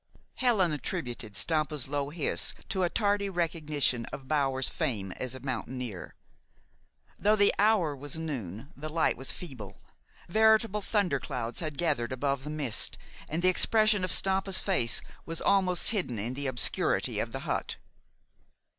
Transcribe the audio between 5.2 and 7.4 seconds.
a mountaineer. Though